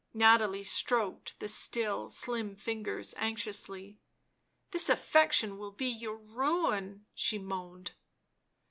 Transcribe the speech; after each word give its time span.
Nathalie 0.15 0.63
stroked 0.63 1.39
the 1.39 1.47
still, 1.47 2.09
slim 2.09 2.55
fingers 2.55 3.13
anxiously." 3.19 3.99
This 4.71 4.89
affection 4.89 5.59
will 5.59 5.73
be 5.73 5.89
your 5.89 6.17
ruin," 6.17 7.05
she 7.13 7.37
moaned. 7.37 7.91